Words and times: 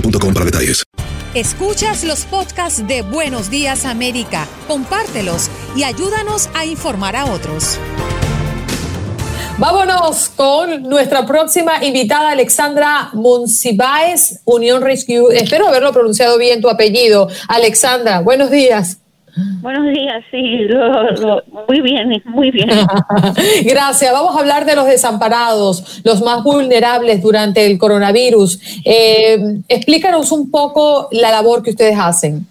boostmobile.com 0.00 0.34
para 0.34 0.44
detalles. 0.44 0.82
Escuchas 1.34 2.04
los 2.04 2.24
podcasts 2.24 2.86
de 2.86 3.02
Buenos 3.02 3.50
Días 3.50 3.84
América, 3.84 4.46
compártelos 4.66 5.50
y 5.76 5.84
ayúdanos 5.84 6.48
a 6.54 6.64
informar 6.64 7.14
a 7.14 7.26
otros. 7.26 7.78
Vámonos 9.58 10.30
con 10.30 10.82
nuestra 10.82 11.26
próxima 11.26 11.82
invitada, 11.82 12.30
Alexandra 12.30 13.10
Monsiváis, 13.14 14.40
Unión 14.44 14.82
Rescue. 14.82 15.34
Espero 15.34 15.68
haberlo 15.68 15.92
pronunciado 15.92 16.36
bien 16.38 16.60
tu 16.60 16.68
apellido. 16.68 17.28
Alexandra, 17.48 18.20
buenos 18.20 18.50
días. 18.50 18.98
Buenos 19.60 19.92
días, 19.92 20.24
sí, 20.30 20.60
lo- 20.68 21.10
lo- 21.12 21.42
muy 21.68 21.80
bien, 21.82 22.22
muy 22.24 22.50
bien. 22.50 22.68
Gracias. 23.64 24.12
Vamos 24.12 24.34
a 24.36 24.40
hablar 24.40 24.64
de 24.64 24.74
los 24.74 24.86
desamparados, 24.86 26.00
los 26.04 26.22
más 26.22 26.42
vulnerables 26.42 27.22
durante 27.22 27.66
el 27.66 27.76
coronavirus. 27.78 28.80
Eh, 28.84 29.38
explícanos 29.68 30.32
un 30.32 30.50
poco 30.50 31.08
la 31.12 31.30
labor 31.30 31.62
que 31.62 31.70
ustedes 31.70 31.96
hacen. 31.98 32.46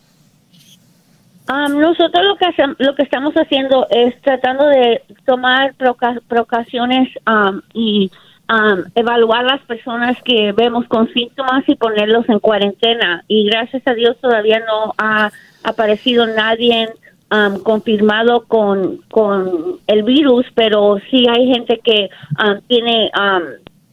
Um, 1.48 1.80
nosotros 1.80 2.24
lo 2.26 2.36
que 2.38 2.46
hacem- 2.46 2.76
lo 2.80 2.96
que 2.96 3.04
estamos 3.04 3.34
haciendo 3.36 3.88
es 3.92 4.20
tratando 4.22 4.66
de 4.68 5.04
tomar 5.26 5.76
proca- 5.76 6.20
precauciones 6.28 7.10
um, 7.28 7.62
y 7.74 8.10
um, 8.50 8.84
evaluar 8.96 9.46
las 9.46 9.62
personas 9.62 10.22
que 10.24 10.52
vemos 10.52 10.88
con 10.88 11.12
síntomas 11.14 11.68
y 11.68 11.76
ponerlos 11.76 12.28
en 12.30 12.40
cuarentena. 12.40 13.24
Y 13.28 13.46
gracias 13.46 13.84
a 13.86 13.94
Dios 13.94 14.18
todavía 14.22 14.60
no 14.60 14.94
ha 14.98 15.32
aparecido 15.64 16.28
nadie 16.28 16.90
um, 17.32 17.62
confirmado 17.64 18.46
con, 18.46 18.98
con 19.10 19.80
el 19.88 20.04
virus, 20.04 20.46
pero 20.56 21.00
sí 21.10 21.26
hay 21.30 21.48
gente 21.48 21.80
que 21.84 22.10
um, 22.44 22.62
tiene 22.68 23.12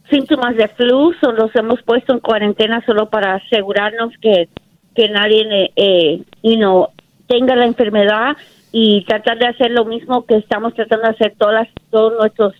síntomas 0.09 0.55
de 0.55 0.67
flu, 0.69 1.13
so 1.19 1.31
los 1.31 1.55
hemos 1.55 1.81
puesto 1.83 2.13
en 2.13 2.19
cuarentena 2.19 2.83
solo 2.85 3.09
para 3.09 3.35
asegurarnos 3.35 4.13
que, 4.21 4.47
que 4.95 5.09
nadie 5.09 5.41
eh, 5.49 5.71
eh, 5.75 6.21
you 6.43 6.57
know, 6.57 6.89
tenga 7.27 7.55
la 7.55 7.65
enfermedad 7.65 8.37
y 8.71 9.03
tratar 9.05 9.37
de 9.37 9.47
hacer 9.47 9.71
lo 9.71 9.85
mismo 9.85 10.25
que 10.25 10.35
estamos 10.35 10.73
tratando 10.73 11.07
de 11.07 11.13
hacer 11.13 11.35
todas 11.37 11.67
todos 11.89 12.13
nuestros 12.19 12.53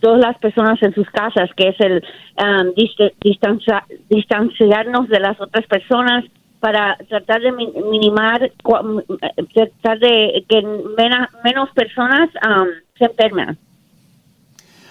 todas 0.00 0.20
las 0.20 0.38
personas 0.38 0.82
en 0.82 0.94
sus 0.94 1.08
casas, 1.10 1.50
que 1.56 1.68
es 1.68 1.80
el 1.80 2.02
um, 2.36 2.74
dist- 2.74 3.12
distancia- 3.20 3.84
distanciarnos 4.08 5.08
de 5.08 5.20
las 5.20 5.40
otras 5.40 5.66
personas 5.66 6.24
para 6.60 6.96
tratar 7.08 7.40
de 7.40 7.52
mi- 7.52 7.72
minimar, 7.90 8.42
eh, 8.42 8.52
tratar 9.54 9.98
de 10.00 10.44
que 10.48 10.62
menos 10.62 11.70
personas 11.74 12.28
um, 12.46 12.68
se 12.98 13.04
enfermen. 13.04 13.56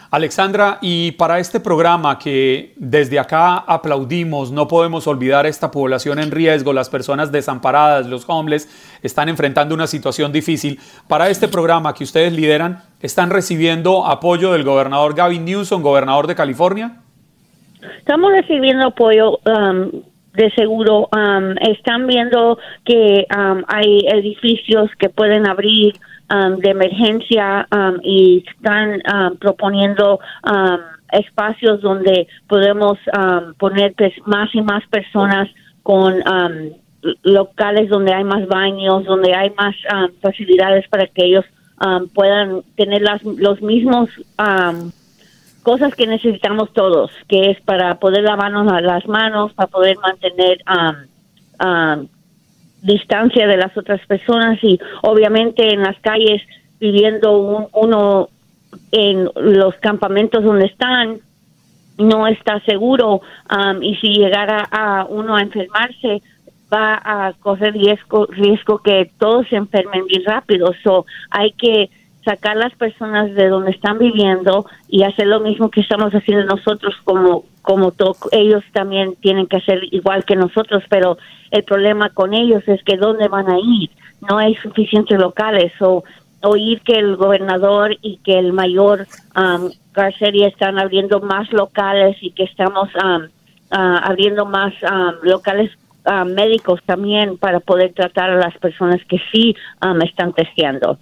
Alexandra, 0.09 0.78
y 0.81 1.12
para 1.12 1.40
este 1.40 1.59
programa 1.59 2.18
que 2.18 2.73
desde 2.78 3.19
acá 3.19 3.57
aplaudimos, 3.57 4.51
no 4.51 4.68
podemos 4.68 5.06
olvidar 5.06 5.45
esta 5.45 5.69
población 5.69 6.19
en 6.19 6.31
riesgo, 6.31 6.72
las 6.72 6.90
personas 6.90 7.31
desamparadas, 7.31 8.07
los 8.07 8.23
homeless, 8.28 8.69
están 9.03 9.28
enfrentando 9.28 9.75
una 9.75 9.85
situación 9.85 10.31
difícil. 10.31 10.79
Para 11.09 11.29
este 11.29 11.47
programa 11.50 11.94
que 11.94 12.06
ustedes 12.06 12.31
lideran, 12.31 12.84
¿están 13.01 13.29
recibiendo 13.29 14.06
apoyo 14.06 14.53
del 14.53 14.63
gobernador 14.63 15.13
Gavin 15.13 15.44
Newsom, 15.44 15.81
gobernador 15.81 16.28
de 16.28 16.35
California? 16.35 17.01
Estamos 18.00 18.31
recibiendo 18.31 18.88
apoyo 18.88 19.40
um, 19.46 19.91
de 20.34 20.51
seguro. 20.56 21.09
um, 21.12 21.56
están 21.69 22.07
viendo 22.07 22.57
que 22.85 23.25
um, 23.35 23.63
hay 23.67 24.07
edificios 24.07 24.90
que 24.97 25.09
pueden 25.09 25.47
abrir 25.47 25.96
um, 26.29 26.57
de 26.57 26.69
emergencia 26.69 27.67
um, 27.71 27.99
y 28.03 28.43
están 28.47 29.01
um, 29.11 29.35
proponiendo 29.38 30.19
um, 30.43 30.77
espacios 31.11 31.81
donde 31.81 32.27
podemos 32.47 32.97
um, 33.17 33.53
poner 33.55 33.93
pues, 33.97 34.13
más 34.25 34.53
y 34.53 34.61
más 34.61 34.85
personas 34.87 35.49
con 35.83 36.13
um, 36.16 36.71
locales 37.23 37.89
donde 37.89 38.13
hay 38.13 38.23
más 38.23 38.47
baños, 38.47 39.05
donde 39.05 39.33
hay 39.33 39.51
más 39.51 39.75
facilidades 40.21 40.87
para 40.89 41.07
que 41.07 41.25
ellos 41.25 41.45
puedan 42.16 42.63
tener 42.75 43.03
las, 43.03 43.23
los 43.23 43.61
mismos 43.61 44.09
cosas 45.61 45.93
que 45.95 46.07
necesitamos 46.07 46.73
todos, 46.73 47.11
que 47.27 47.51
es 47.51 47.61
para 47.61 47.99
poder 47.99 48.23
lavarnos 48.23 48.66
la- 48.66 48.81
las 48.81 49.05
manos, 49.07 49.53
para 49.53 49.67
poder 49.67 49.95
mantener 49.99 50.57
um, 51.63 52.07
distancia 52.82 53.47
de 53.47 53.58
las 53.58 53.76
otras 53.78 54.06
personas 54.08 54.58
y 54.64 54.79
obviamente 55.03 55.74
en 55.74 55.82
las 55.82 55.97
calles 56.00 56.41
viviendo 56.79 57.38
un- 57.40 57.68
uno 57.74 58.29
en 58.91 59.29
los 59.35 59.76
campamentos 59.76 60.44
donde 60.44 60.66
están 60.68 61.20
no 61.97 62.28
está 62.28 62.59
seguro 62.62 63.22
um, 63.50 63.82
y 63.82 63.96
si 63.96 64.09
llegara 64.14 64.68
a 64.70 65.06
uno 65.09 65.35
a 65.35 65.41
enfermarse 65.41 66.22
va 66.72 67.02
a 67.03 67.34
correr 67.34 67.74
riesgo 67.74 68.28
riesgo 68.28 68.79
que 68.79 69.09
todos 69.18 69.47
se 69.47 69.56
enfermen 69.56 70.06
bien 70.06 70.24
rápido. 70.26 70.74
So 70.84 71.06
hay 71.32 71.52
que 71.53 71.90
sacar 72.24 72.58
las 72.58 72.74
personas 72.76 73.34
de 73.34 73.47
donde 73.47 73.72
están 73.72 73.97
viviendo 73.97 74.66
y 74.90 75.03
hacer 75.03 75.28
lo 75.28 75.40
mismo 75.40 75.72
que 75.72 75.79
estamos 75.82 76.12
haciendo 76.14 76.44
nosotros 76.46 76.94
como 77.06 77.46
como 77.67 77.91
ellos 78.31 78.64
también 78.72 79.16
tienen 79.19 79.46
que 79.46 79.58
hacer 79.58 79.81
igual 79.91 80.23
que 80.23 80.37
nosotros 80.37 80.81
pero 80.87 81.17
el 81.52 81.66
problema 81.66 82.09
con 82.11 82.34
ellos 82.34 82.64
es 82.66 82.81
que 82.84 82.96
dónde 82.96 83.28
van 83.28 83.49
a 83.49 83.59
ir 83.59 83.90
no 84.29 84.37
hay 84.37 84.55
suficientes 84.55 85.19
locales 85.19 85.73
o 85.81 86.05
oír 86.43 86.79
que 86.79 86.93
el 86.93 87.17
gobernador 87.17 87.97
y 88.02 88.19
que 88.23 88.40
el 88.40 88.53
mayor 88.53 89.05
um, 89.35 89.69
están 90.46 90.79
abriendo 90.79 91.19
más 91.19 91.52
locales 91.52 92.16
y 92.22 92.31
que 92.31 92.43
estamos 92.43 92.87
um, 92.96 93.28
ah, 93.72 94.02
abriendo 94.05 94.46
más 94.46 94.73
ah, 94.90 95.11
locales 95.23 95.69
ah, 96.05 96.23
médicos 96.23 96.79
también 96.85 97.37
para 97.37 97.59
poder 97.59 97.91
tratar 97.93 98.29
a 98.29 98.37
las 98.37 98.58
personas 98.59 99.02
que 99.09 99.19
sí 99.34 99.55
me 99.93 100.05
están 100.05 100.31
testeando. 100.31 100.97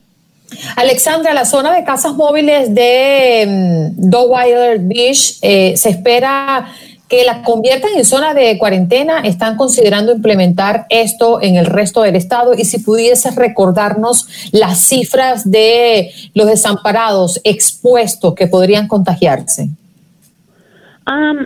Alexandra, 0.76 1.34
la 1.34 1.46
zona 1.46 1.74
de 1.74 1.84
casas 1.84 2.14
móviles 2.16 2.74
de 2.74 3.94
um, 3.98 4.88
Beach 4.88 5.38
eh, 5.42 5.76
se 5.78 5.90
espera 5.90 6.68
que 7.08 7.24
la 7.24 7.44
conviertan 7.44 7.92
en 7.96 8.06
zona 8.06 8.34
de 8.34 8.58
cuarentena. 8.58 9.20
¿Están 9.20 9.58
considerando 9.58 10.12
implementar 10.12 10.86
esto 10.90 11.42
en 11.42 11.56
el 11.56 11.66
resto 11.66 12.02
del 12.02 12.16
estado? 12.16 12.54
Y 12.54 12.66
si 12.66 12.80
pudieses 12.80 13.36
recordarnos 13.36 14.50
las 14.52 14.80
cifras 14.80 15.50
de 15.50 16.12
los 16.34 16.48
desamparados 16.48 17.40
expuestos 17.44 18.34
que 18.36 18.48
podrían 18.48 18.88
contagiarse. 18.88 19.70
Um, 21.08 21.46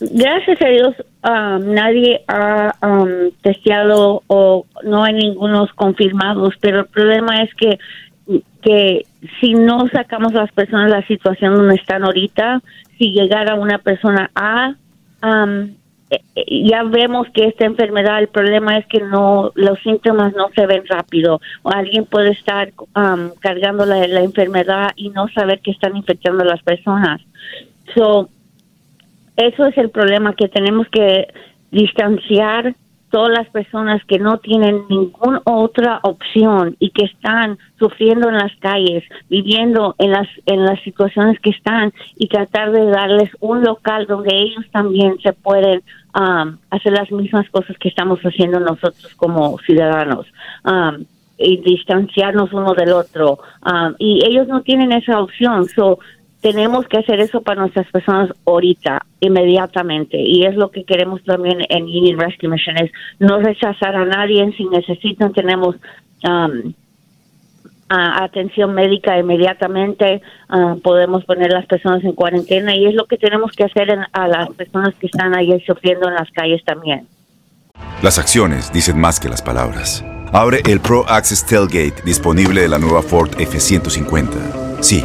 gracias 0.00 0.60
a 0.62 0.68
Dios, 0.68 0.94
um, 1.24 1.74
nadie 1.74 2.22
ha 2.28 2.74
um, 2.82 3.30
testeado 3.42 4.22
o 4.26 4.64
no 4.84 5.04
hay 5.04 5.14
ningunos 5.14 5.70
confirmados, 5.74 6.54
pero 6.60 6.80
el 6.80 6.86
problema 6.86 7.42
es 7.42 7.54
que 7.54 7.78
que 8.62 9.06
si 9.40 9.54
no 9.54 9.88
sacamos 9.88 10.34
a 10.34 10.42
las 10.42 10.52
personas 10.52 10.90
de 10.90 10.98
la 10.98 11.06
situación 11.06 11.54
donde 11.54 11.74
están 11.74 12.04
ahorita, 12.04 12.62
si 12.98 13.12
llegara 13.12 13.54
una 13.54 13.78
persona 13.78 14.30
a, 14.34 14.74
eh, 16.10 16.20
eh, 16.34 16.68
ya 16.68 16.82
vemos 16.82 17.28
que 17.32 17.46
esta 17.46 17.66
enfermedad, 17.66 18.18
el 18.18 18.28
problema 18.28 18.76
es 18.76 18.86
que 18.86 19.00
no, 19.00 19.52
los 19.54 19.78
síntomas 19.80 20.34
no 20.34 20.48
se 20.54 20.66
ven 20.66 20.82
rápido. 20.88 21.40
Alguien 21.64 22.04
puede 22.04 22.30
estar 22.30 22.72
um, 22.96 23.30
cargando 23.40 23.86
la, 23.86 24.06
la, 24.08 24.20
enfermedad 24.20 24.90
y 24.96 25.10
no 25.10 25.28
saber 25.28 25.60
que 25.60 25.70
están 25.70 25.96
infectando 25.96 26.42
a 26.42 26.46
las 26.46 26.62
personas. 26.62 27.20
So, 27.94 28.28
eso 29.36 29.66
es 29.66 29.78
el 29.78 29.90
problema 29.90 30.34
que 30.34 30.48
tenemos 30.48 30.88
que 30.88 31.28
distanciar 31.70 32.74
todas 33.10 33.30
las 33.36 33.48
personas 33.48 34.02
que 34.04 34.18
no 34.18 34.38
tienen 34.38 34.84
ninguna 34.88 35.42
otra 35.44 36.00
opción 36.02 36.76
y 36.78 36.90
que 36.90 37.04
están 37.04 37.58
sufriendo 37.78 38.28
en 38.28 38.36
las 38.36 38.54
calles, 38.60 39.04
viviendo 39.28 39.94
en 39.98 40.12
las 40.12 40.28
en 40.46 40.64
las 40.64 40.80
situaciones 40.82 41.38
que 41.40 41.50
están 41.50 41.92
y 42.16 42.28
tratar 42.28 42.72
de 42.72 42.86
darles 42.86 43.30
un 43.40 43.62
local 43.62 44.06
donde 44.06 44.34
ellos 44.34 44.64
también 44.72 45.18
se 45.20 45.32
pueden 45.32 45.82
um, 46.14 46.56
hacer 46.70 46.92
las 46.92 47.10
mismas 47.10 47.48
cosas 47.50 47.76
que 47.78 47.88
estamos 47.88 48.20
haciendo 48.20 48.60
nosotros 48.60 49.14
como 49.16 49.58
ciudadanos. 49.58 50.26
Um, 50.64 51.04
y 51.42 51.56
distanciarnos 51.56 52.52
uno 52.52 52.74
del 52.74 52.92
otro. 52.92 53.38
Um, 53.64 53.94
y 53.98 54.20
ellos 54.26 54.46
no 54.46 54.60
tienen 54.60 54.92
esa 54.92 55.18
opción. 55.20 55.66
So, 55.66 55.98
tenemos 56.40 56.86
que 56.86 56.98
hacer 56.98 57.20
eso 57.20 57.42
para 57.42 57.60
nuestras 57.60 57.86
personas 57.90 58.30
ahorita, 58.46 59.04
inmediatamente. 59.20 60.18
Y 60.18 60.44
es 60.44 60.54
lo 60.54 60.70
que 60.70 60.84
queremos 60.84 61.22
también 61.24 61.58
en 61.68 61.84
Union 61.84 62.18
Rescue 62.18 62.48
Mission, 62.48 62.78
es 62.78 62.90
no 63.18 63.38
rechazar 63.40 63.94
a 63.94 64.04
nadie. 64.04 64.50
Si 64.56 64.64
necesitan, 64.64 65.32
tenemos 65.32 65.76
um, 66.24 66.72
atención 67.88 68.72
médica 68.72 69.18
inmediatamente. 69.18 70.22
Uh, 70.48 70.80
podemos 70.80 71.24
poner 71.24 71.52
las 71.52 71.66
personas 71.66 72.02
en 72.04 72.12
cuarentena 72.12 72.74
y 72.74 72.86
es 72.86 72.94
lo 72.94 73.06
que 73.06 73.18
tenemos 73.18 73.52
que 73.52 73.64
hacer 73.64 73.98
a 74.12 74.28
las 74.28 74.48
personas 74.50 74.94
que 74.94 75.06
están 75.06 75.36
ahí 75.36 75.60
sufriendo 75.66 76.08
en 76.08 76.14
las 76.14 76.30
calles 76.30 76.64
también. 76.64 77.06
Las 78.02 78.18
acciones 78.18 78.72
dicen 78.72 78.98
más 78.98 79.20
que 79.20 79.28
las 79.28 79.42
palabras. 79.42 80.04
Abre 80.32 80.62
el 80.66 80.80
Pro 80.80 81.04
Access 81.08 81.44
Tailgate 81.44 82.02
disponible 82.04 82.62
de 82.62 82.68
la 82.68 82.78
nueva 82.78 83.02
Ford 83.02 83.30
F-150. 83.38 84.80
Sí 84.80 85.04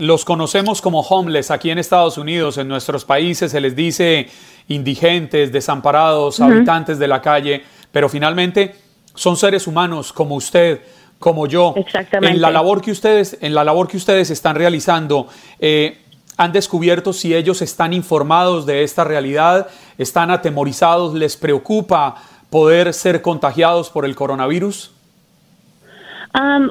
los 0.00 0.24
conocemos 0.24 0.80
como 0.80 1.00
homeless 1.00 1.50
aquí 1.50 1.70
en 1.70 1.78
Estados 1.78 2.16
Unidos, 2.16 2.56
en 2.56 2.68
nuestros 2.68 3.04
países 3.04 3.52
se 3.52 3.60
les 3.60 3.76
dice 3.76 4.28
indigentes, 4.68 5.52
desamparados, 5.52 6.40
habitantes 6.40 6.98
de 6.98 7.06
la 7.06 7.20
calle, 7.20 7.62
pero 7.92 8.08
finalmente 8.08 8.74
son 9.14 9.36
seres 9.36 9.66
humanos 9.66 10.12
como 10.12 10.36
usted, 10.36 10.80
como 11.18 11.46
yo. 11.46 11.74
Exactamente. 11.76 12.34
En 12.34 12.40
la 12.40 12.50
labor 12.50 12.80
que 12.80 12.90
ustedes, 12.90 13.36
en 13.42 13.54
la 13.54 13.62
labor 13.62 13.88
que 13.88 13.98
ustedes 13.98 14.30
están 14.30 14.56
realizando, 14.56 15.28
eh, 15.58 15.98
han 16.38 16.52
descubierto 16.52 17.12
si 17.12 17.34
ellos 17.34 17.60
están 17.60 17.92
informados 17.92 18.64
de 18.64 18.84
esta 18.84 19.04
realidad, 19.04 19.68
están 19.98 20.30
atemorizados, 20.30 21.12
les 21.12 21.36
preocupa 21.36 22.14
poder 22.48 22.94
ser 22.94 23.20
contagiados 23.20 23.90
por 23.90 24.06
el 24.06 24.14
coronavirus. 24.14 24.92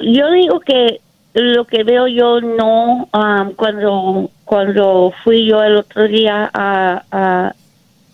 yo 0.02 0.32
digo 0.32 0.60
que 0.62 1.00
lo 1.34 1.66
que 1.66 1.84
veo 1.84 2.08
yo 2.08 2.42
no 2.42 3.08
cuando 3.56 4.30
cuando 4.46 5.14
fui 5.24 5.46
yo 5.46 5.64
el 5.64 5.78
otro 5.78 6.08
día 6.08 6.50
a, 6.54 7.54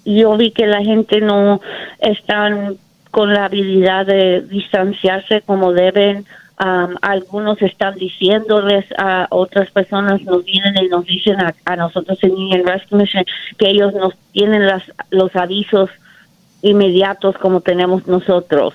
yo 0.04 0.38
vi 0.38 0.52
que 0.52 0.68
la 0.68 0.84
gente 0.84 1.22
no 1.22 1.62
están 2.00 2.78
con 3.12 3.34
la 3.34 3.46
habilidad 3.46 4.06
de 4.06 4.42
distanciarse 4.42 5.42
como 5.42 5.72
deben. 5.72 6.26
algunos 6.58 7.62
están 7.62 7.96
diciéndoles 7.96 8.86
a 8.98 9.28
otras 9.30 9.72
personas, 9.72 10.22
nos 10.24 10.44
vienen 10.44 10.76
y 10.84 10.88
nos 10.90 11.06
dicen 11.06 11.38
a, 11.40 11.76
nosotros 11.76 12.22
en 12.22 12.38
Indian 12.38 12.66
Rescue 12.66 12.98
Mission 12.98 13.26
que 13.58 13.70
ellos 13.70 13.94
nos 13.94 14.14
tienen 14.34 14.68
las, 14.68 14.84
los 15.10 15.34
avisos 15.36 15.90
inmediatos 16.62 17.38
como 17.38 17.62
tenemos 17.62 18.08
nosotros. 18.08 18.74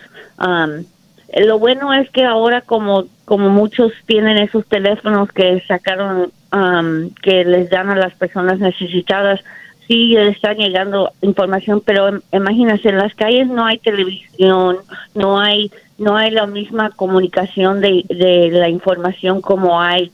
Lo 1.37 1.59
bueno 1.59 1.93
es 1.93 2.11
que 2.11 2.25
ahora 2.25 2.63
como, 2.63 3.05
como 3.25 3.49
muchos 3.49 3.93
tienen 4.07 4.39
esos 4.39 4.67
teléfonos 4.67 5.31
que 5.31 5.63
sacaron, 5.67 6.33
que 7.23 7.45
les 7.45 7.71
dan 7.71 7.91
a 7.91 7.97
las 7.97 8.15
personas 8.15 8.59
necesitadas, 8.59 9.41
sí 9.87 10.17
están 10.17 10.57
llegando 10.57 11.13
información, 11.23 11.83
pero 11.85 12.21
imagínense, 12.33 12.89
en 12.89 12.99
las 12.99 13.15
calles 13.15 13.49
no 13.49 13.67
hay 13.67 13.79
televisión, 13.79 14.79
no 15.15 15.41
hay 15.41 15.71
no 15.99 16.17
hay 16.17 16.31
la 16.31 16.47
misma 16.47 16.91
comunicación 16.91 17.83
de, 17.83 18.05
de 18.09 18.49
la 18.51 18.71
información 18.71 19.43
como 19.43 19.83
hay 19.83 20.11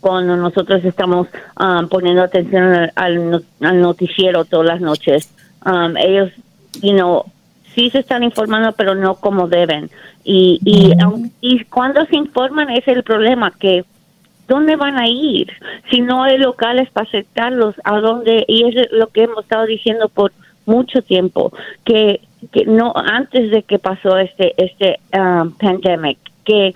cuando 0.00 0.36
nosotros 0.36 0.84
estamos 0.84 1.28
um, 1.60 1.88
poniendo 1.88 2.22
atención 2.22 2.90
al, 2.94 3.44
noticiero 3.60 4.44
todas 4.44 4.66
las 4.66 4.80
noches. 4.80 5.30
Um, 5.64 5.96
ellos, 5.96 6.30
you 6.82 6.92
know, 6.92 7.26
sí 7.74 7.90
se 7.90 8.00
están 8.00 8.22
informando, 8.22 8.72
pero 8.72 8.94
no 8.94 9.14
como 9.16 9.48
deben. 9.48 9.90
Y, 10.24 10.60
y, 10.64 10.92
y 11.40 11.64
cuando 11.64 12.04
se 12.06 12.16
informan 12.16 12.70
es 12.70 12.86
el 12.88 13.02
problema, 13.02 13.52
que 13.58 13.84
¿dónde 14.48 14.76
van 14.76 14.98
a 14.98 15.08
ir? 15.08 15.50
Si 15.90 16.00
no 16.00 16.24
hay 16.24 16.36
locales 16.36 16.90
para 16.90 17.06
aceptarlos, 17.08 17.74
¿a 17.84 18.00
dónde? 18.00 18.44
Y 18.48 18.64
es 18.68 18.90
lo 18.92 19.06
que 19.06 19.22
hemos 19.22 19.44
estado 19.44 19.64
diciendo 19.64 20.08
por 20.08 20.32
mucho 20.66 21.02
tiempo, 21.02 21.52
que, 21.84 22.20
que 22.52 22.64
no 22.66 22.92
antes 22.94 23.50
de 23.50 23.62
que 23.62 23.78
pasó 23.78 24.18
este 24.18 24.54
este 24.56 25.00
um, 25.16 25.52
pandemic, 25.52 26.18
que 26.44 26.72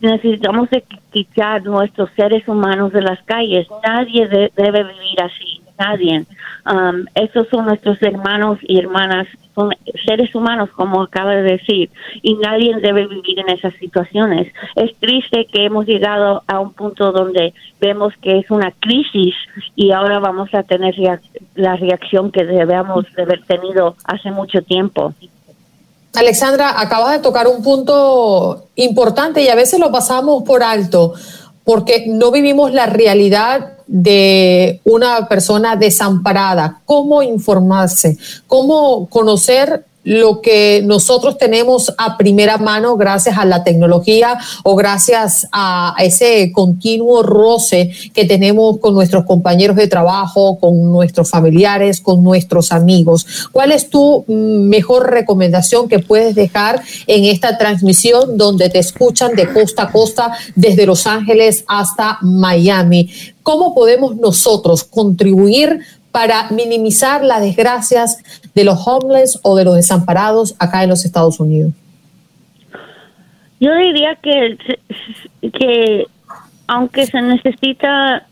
necesitamos 0.00 0.68
quitar 1.12 1.62
nuestros 1.62 2.10
seres 2.16 2.46
humanos 2.48 2.92
de 2.92 3.02
las 3.02 3.22
calles. 3.22 3.66
Nadie 3.86 4.26
debe 4.28 4.82
vivir 4.82 5.20
así, 5.22 5.51
nadie. 5.78 6.24
Um, 6.64 7.06
esos 7.14 7.48
son 7.48 7.66
nuestros 7.66 8.00
hermanos 8.02 8.58
y 8.62 8.78
hermanas 8.78 9.26
son 9.54 9.70
seres 10.06 10.34
humanos, 10.34 10.70
como 10.74 11.02
acaba 11.02 11.32
de 11.32 11.42
decir, 11.42 11.90
y 12.22 12.34
nadie 12.34 12.74
debe 12.80 13.06
vivir 13.06 13.40
en 13.40 13.50
esas 13.50 13.74
situaciones. 13.74 14.52
Es 14.76 14.96
triste 14.98 15.46
que 15.52 15.66
hemos 15.66 15.86
llegado 15.86 16.42
a 16.46 16.60
un 16.60 16.72
punto 16.72 17.12
donde 17.12 17.52
vemos 17.80 18.14
que 18.22 18.38
es 18.38 18.50
una 18.50 18.70
crisis 18.70 19.34
y 19.76 19.92
ahora 19.92 20.18
vamos 20.20 20.54
a 20.54 20.62
tener 20.62 20.94
la 21.54 21.76
reacción 21.76 22.30
que 22.30 22.44
debemos 22.44 23.04
de 23.14 23.22
haber 23.22 23.42
tenido 23.44 23.96
hace 24.04 24.30
mucho 24.30 24.62
tiempo. 24.62 25.12
Alexandra, 26.14 26.80
acabas 26.80 27.12
de 27.12 27.18
tocar 27.20 27.46
un 27.46 27.62
punto 27.62 28.68
importante 28.76 29.42
y 29.42 29.48
a 29.48 29.54
veces 29.54 29.80
lo 29.80 29.90
pasamos 29.90 30.42
por 30.42 30.62
alto 30.62 31.14
porque 31.64 32.04
no 32.06 32.30
vivimos 32.30 32.72
la 32.72 32.86
realidad 32.86 33.71
de 33.86 34.80
una 34.84 35.28
persona 35.28 35.76
desamparada, 35.76 36.80
cómo 36.84 37.22
informarse, 37.22 38.16
cómo 38.46 39.06
conocer 39.08 39.84
lo 40.04 40.40
que 40.40 40.82
nosotros 40.84 41.38
tenemos 41.38 41.92
a 41.96 42.16
primera 42.16 42.58
mano 42.58 42.96
gracias 42.96 43.38
a 43.38 43.44
la 43.44 43.62
tecnología 43.62 44.38
o 44.64 44.74
gracias 44.74 45.46
a 45.52 45.94
ese 46.00 46.50
continuo 46.52 47.22
roce 47.22 47.92
que 48.12 48.24
tenemos 48.24 48.78
con 48.78 48.94
nuestros 48.94 49.24
compañeros 49.24 49.76
de 49.76 49.86
trabajo, 49.86 50.58
con 50.58 50.90
nuestros 50.90 51.30
familiares, 51.30 52.00
con 52.00 52.22
nuestros 52.24 52.72
amigos. 52.72 53.48
¿Cuál 53.52 53.72
es 53.72 53.88
tu 53.88 54.24
mm, 54.26 54.68
mejor 54.68 55.10
recomendación 55.10 55.88
que 55.88 56.00
puedes 56.00 56.34
dejar 56.34 56.82
en 57.06 57.24
esta 57.24 57.56
transmisión 57.56 58.36
donde 58.36 58.70
te 58.70 58.78
escuchan 58.78 59.34
de 59.36 59.52
costa 59.52 59.84
a 59.84 59.92
costa 59.92 60.32
desde 60.56 60.86
Los 60.86 61.06
Ángeles 61.06 61.64
hasta 61.68 62.18
Miami? 62.22 63.10
¿Cómo 63.42 63.74
podemos 63.74 64.16
nosotros 64.16 64.84
contribuir 64.84 65.80
para 66.12 66.50
minimizar 66.50 67.24
las 67.24 67.40
desgracias 67.40 68.22
de 68.54 68.64
los 68.64 68.86
homeless 68.86 69.40
o 69.42 69.56
de 69.56 69.64
los 69.64 69.74
desamparados 69.74 70.54
acá 70.58 70.82
en 70.82 70.90
los 70.90 71.04
Estados 71.04 71.40
Unidos? 71.40 71.72
Yo 73.58 73.74
diría 73.74 74.16
que, 74.16 74.58
que 75.40 76.06
aunque 76.66 77.06
se 77.06 77.22
necesita 77.22 78.26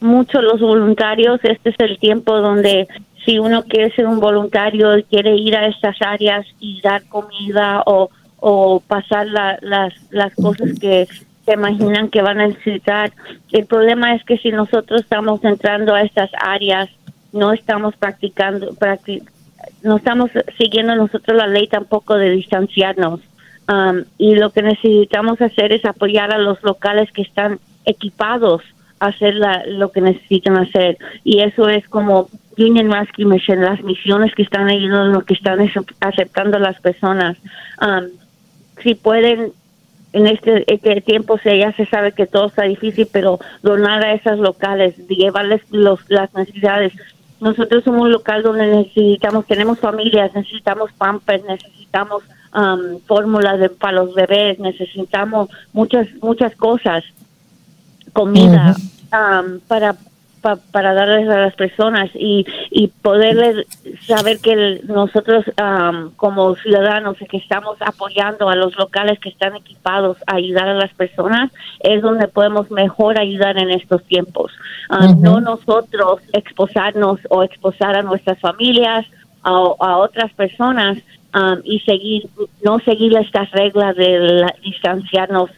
mucho 0.00 0.42
los 0.42 0.60
voluntarios, 0.60 1.38
este 1.44 1.70
es 1.70 1.76
el 1.78 1.98
tiempo 1.98 2.40
donde 2.40 2.88
si 3.24 3.38
uno 3.38 3.62
quiere 3.62 3.94
ser 3.94 4.06
un 4.06 4.18
voluntario 4.18 4.98
y 4.98 5.02
quiere 5.04 5.36
ir 5.36 5.54
a 5.54 5.66
estas 5.66 5.96
áreas 6.00 6.46
y 6.58 6.80
dar 6.80 7.04
comida 7.04 7.82
o, 7.86 8.10
o 8.38 8.80
pasar 8.80 9.26
las, 9.28 9.92
las 10.10 10.34
cosas 10.34 10.78
que 10.80 11.06
se 11.50 11.54
imaginan 11.54 12.10
que 12.10 12.22
van 12.22 12.40
a 12.40 12.46
necesitar. 12.46 13.12
El 13.50 13.66
problema 13.66 14.14
es 14.14 14.24
que 14.24 14.38
si 14.38 14.50
nosotros 14.50 15.00
estamos 15.00 15.42
entrando 15.44 15.94
a 15.94 16.02
estas 16.02 16.30
áreas, 16.40 16.88
no 17.32 17.52
estamos 17.52 17.96
practicando, 17.96 18.76
no 19.82 19.96
estamos 19.96 20.30
siguiendo 20.58 20.94
nosotros 20.94 21.36
la 21.36 21.46
ley 21.46 21.66
tampoco 21.66 22.16
de 22.16 22.30
distanciarnos. 22.30 23.20
Um, 23.68 24.04
y 24.18 24.34
lo 24.34 24.50
que 24.50 24.62
necesitamos 24.62 25.40
hacer 25.40 25.72
es 25.72 25.84
apoyar 25.84 26.32
a 26.32 26.38
los 26.38 26.62
locales 26.62 27.10
que 27.12 27.22
están 27.22 27.60
equipados 27.84 28.62
a 28.98 29.06
hacer 29.06 29.34
lo 29.66 29.90
que 29.92 30.00
necesitan 30.00 30.56
hacer. 30.56 30.98
Y 31.24 31.40
eso 31.40 31.68
es 31.68 31.88
como 31.88 32.28
Union 32.58 32.92
Rescue 32.92 33.24
Mission, 33.24 33.62
las 33.62 33.82
misiones 33.82 34.34
que 34.34 34.42
están 34.42 34.68
ayudando, 34.68 35.22
que 35.22 35.34
están 35.34 35.58
aceptando 36.00 36.58
las 36.58 36.80
personas. 36.80 37.36
Um, 37.80 38.08
si 38.82 38.94
pueden 38.94 39.52
en 40.12 40.26
este, 40.26 40.64
este, 40.72 41.00
tiempo 41.00 41.38
se, 41.38 41.58
ya 41.58 41.72
se 41.72 41.86
sabe 41.86 42.12
que 42.12 42.26
todo 42.26 42.46
está 42.46 42.64
difícil, 42.64 43.08
pero 43.10 43.38
donar 43.62 44.04
a 44.04 44.12
esas 44.12 44.38
locales, 44.38 44.96
llevarles 45.08 45.62
los, 45.70 46.00
las 46.08 46.32
necesidades. 46.34 46.92
Nosotros 47.40 47.84
somos 47.84 48.02
un 48.02 48.12
local 48.12 48.42
donde 48.42 48.66
necesitamos, 48.66 49.46
tenemos 49.46 49.78
familias, 49.78 50.34
necesitamos 50.34 50.92
pampers, 50.92 51.44
necesitamos 51.44 52.22
um, 52.54 53.00
fórmulas 53.06 53.70
para 53.78 53.92
los 53.92 54.14
bebés, 54.14 54.58
necesitamos 54.58 55.48
muchas, 55.72 56.08
muchas 56.20 56.54
cosas, 56.56 57.04
comida, 58.12 58.74
um, 59.12 59.60
para 59.60 59.94
para 60.40 60.94
darles 60.94 61.28
a 61.28 61.38
las 61.38 61.54
personas 61.54 62.10
y, 62.14 62.46
y 62.70 62.88
poderles 62.88 63.66
saber 64.06 64.38
que 64.38 64.80
nosotros 64.84 65.44
como 66.16 66.54
ciudadanos 66.56 67.16
que 67.28 67.36
estamos 67.36 67.76
apoyando 67.80 68.48
a 68.48 68.56
los 68.56 68.76
locales 68.76 69.18
que 69.20 69.28
están 69.28 69.56
equipados 69.56 70.16
a 70.26 70.36
ayudar 70.36 70.68
a 70.68 70.74
las 70.74 70.92
personas 70.94 71.50
es 71.80 72.02
donde 72.02 72.28
podemos 72.28 72.70
mejor 72.70 73.18
ayudar 73.18 73.58
en 73.58 73.70
estos 73.70 74.02
tiempos. 74.04 74.52
No 75.18 75.40
nosotros 75.40 76.20
exposarnos 76.32 77.20
o 77.28 77.42
exposar 77.42 77.96
a 77.96 78.02
nuestras 78.02 78.38
familias 78.40 79.06
a, 79.42 79.50
a 79.50 79.96
otras 79.98 80.32
personas 80.32 80.98
y 81.64 81.80
seguir 81.80 82.28
no 82.64 82.80
seguir 82.80 83.16
estas 83.16 83.50
reglas 83.52 83.96
de 83.96 84.46
distanciarnos 84.62 85.50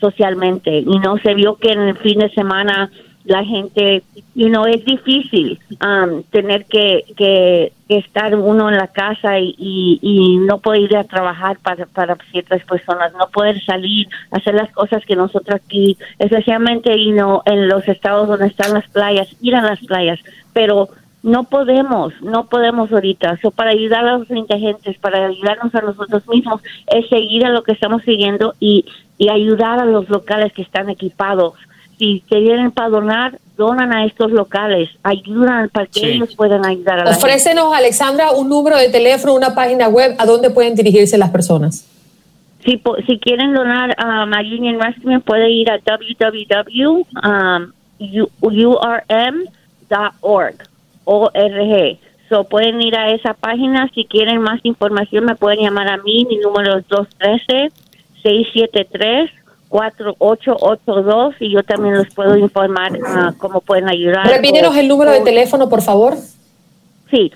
socialmente 0.00 0.78
y 0.78 0.98
no 0.98 1.16
se 1.18 1.34
vio 1.34 1.56
que 1.56 1.70
en 1.70 1.80
el 1.80 1.96
fin 1.98 2.18
de 2.18 2.30
semana 2.30 2.90
la 3.28 3.44
gente, 3.44 4.02
y 4.34 4.46
no 4.46 4.66
es 4.66 4.82
difícil 4.86 5.60
um, 5.84 6.22
tener 6.30 6.64
que, 6.64 7.04
que, 7.14 7.72
estar 7.88 8.34
uno 8.34 8.68
en 8.70 8.76
la 8.76 8.88
casa 8.88 9.38
y, 9.38 9.54
y, 9.58 10.36
no 10.38 10.58
poder 10.58 10.82
ir 10.82 10.96
a 10.96 11.04
trabajar 11.04 11.58
para, 11.58 11.86
para 11.86 12.16
ciertas 12.30 12.62
personas, 12.64 13.12
no 13.12 13.28
poder 13.28 13.62
salir, 13.64 14.08
hacer 14.30 14.54
las 14.54 14.70
cosas 14.72 15.04
que 15.06 15.16
nosotros 15.16 15.60
aquí, 15.62 15.96
especialmente 16.18 16.94
y 16.96 17.12
no 17.12 17.42
en 17.46 17.68
los 17.68 17.86
estados 17.86 18.28
donde 18.28 18.46
están 18.46 18.74
las 18.74 18.86
playas, 18.88 19.28
ir 19.40 19.54
a 19.54 19.62
las 19.62 19.80
playas, 19.80 20.20
pero 20.52 20.88
no 21.22 21.44
podemos, 21.44 22.12
no 22.22 22.46
podemos 22.46 22.90
ahorita. 22.92 23.38
So, 23.42 23.50
para 23.50 23.70
ayudar 23.70 24.06
a 24.06 24.18
los 24.18 24.30
indigentes, 24.30 24.98
para 24.98 25.26
ayudarnos 25.26 25.74
a 25.74 25.82
nosotros 25.82 26.26
mismos, 26.28 26.62
es 26.86 27.08
seguir 27.08 27.44
a 27.44 27.50
lo 27.50 27.62
que 27.62 27.72
estamos 27.72 28.02
siguiendo 28.02 28.54
y 28.60 28.84
ayudar 29.30 29.80
a 29.80 29.86
los 29.86 30.08
locales 30.08 30.52
que 30.52 30.62
están 30.62 30.88
equipados 30.90 31.54
si 31.98 32.22
quieren 32.28 32.70
para 32.70 32.88
donar, 32.88 33.38
donan 33.56 33.92
a 33.92 34.04
estos 34.04 34.30
locales, 34.30 34.88
ayudan 35.02 35.68
para 35.68 35.86
que 35.86 36.14
ellos 36.14 36.34
puedan 36.36 36.64
ayudar 36.64 37.00
a 37.00 37.04
la 37.04 37.10
Ofrécenos, 37.10 37.74
Alexandra, 37.74 38.30
un 38.30 38.48
número 38.48 38.78
de 38.78 38.88
teléfono, 38.88 39.34
una 39.34 39.54
página 39.54 39.88
web, 39.88 40.14
a 40.18 40.24
dónde 40.24 40.50
pueden 40.50 40.76
dirigirse 40.76 41.18
las 41.18 41.30
personas. 41.30 41.84
Si, 42.64 42.80
si 43.06 43.18
quieren 43.18 43.52
donar 43.54 43.94
a 43.98 44.24
um, 44.24 44.32
Union 44.32 44.80
Rescue, 44.80 45.18
pueden 45.20 45.50
ir 45.50 45.70
a 45.70 45.78
www.urm.org. 45.78 46.98
O-R-G. 51.04 51.98
So, 52.28 52.44
pueden 52.44 52.82
ir 52.82 52.94
a 52.94 53.10
esa 53.10 53.32
página. 53.32 53.88
Si 53.94 54.04
quieren 54.04 54.42
más 54.42 54.60
información, 54.64 55.24
me 55.24 55.34
pueden 55.34 55.60
llamar 55.64 55.88
a 55.88 55.96
mí. 55.96 56.26
Mi 56.28 56.36
número 56.36 56.76
es 56.78 56.86
213 56.88 57.72
673 58.22 59.30
4882 59.68 61.34
y 61.40 61.52
yo 61.52 61.62
también 61.62 61.98
les 61.98 62.12
puedo 62.14 62.36
informar 62.36 62.92
uh, 62.92 63.36
cómo 63.38 63.60
pueden 63.60 63.88
ayudar. 63.88 64.26
Repítenos 64.26 64.76
el 64.76 64.88
número 64.88 65.12
de 65.12 65.20
teléfono, 65.20 65.68
por 65.68 65.82
favor. 65.82 66.16
Sí, 67.10 67.32